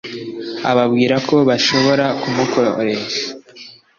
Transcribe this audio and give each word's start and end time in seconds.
ababwira 0.71 1.15
ko 1.27 1.35
bashobora 1.49 2.05
kumukoresha 2.21 3.23